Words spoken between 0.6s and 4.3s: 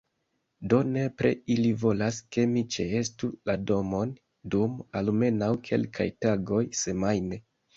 Do nepre ili volas ke mi ĉeestu la domon,